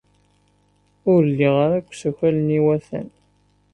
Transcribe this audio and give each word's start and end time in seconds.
Ur 1.11 1.21
lliɣ 1.31 1.55
ara 1.63 1.77
deg 1.79 1.89
usakal-nni 1.91 2.57
iwatan. 2.59 3.07